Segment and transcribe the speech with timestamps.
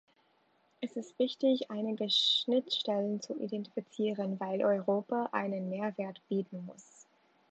[0.81, 7.05] Es ist wichtig, einige Schnittstellen zu identifizieren, weil Europa einen Mehrwert bieten muss.